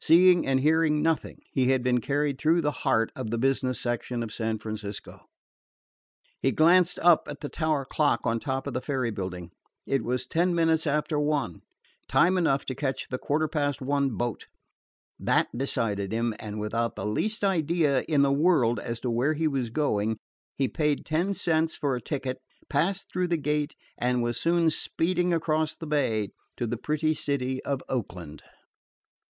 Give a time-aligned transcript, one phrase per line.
[0.00, 4.20] Seeing and hearing nothing, he had been carried through the heart of the business section
[4.20, 5.28] of San Francisco.
[6.42, 9.52] He glanced up at the tower clock on top of the ferry building.
[9.86, 11.62] It was ten minutes after one
[12.08, 14.48] time enough to catch the quarter past one boat.
[15.20, 19.46] That decided him, and without the least idea in the world as to where he
[19.46, 20.18] was going,
[20.56, 25.32] he paid ten cents for a ticket, passed through the gate, and was soon speeding
[25.32, 28.42] across the bay to the pretty city of Oakland.